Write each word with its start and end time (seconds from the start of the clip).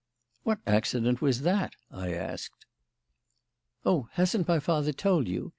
"What 0.41 0.61
accident 0.65 1.21
was 1.21 1.41
that?" 1.41 1.75
I 1.91 2.11
asked. 2.11 2.65
"Oh, 3.85 4.07
hasn't 4.13 4.47
my 4.47 4.59
father 4.59 4.93
told 4.93 5.27
you? 5.27 5.49